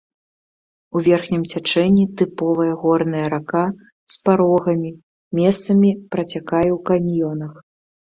У 0.99 0.99
верхнім 1.07 1.41
цячэнні 1.51 2.05
тыповая 2.21 2.69
горная 2.83 3.21
рака 3.33 3.61
з 4.13 4.17
парогамі, 4.29 4.89
месцамі 5.41 5.89
працякае 6.17 6.65
ў 6.71 6.79
каньёнах. 6.89 7.53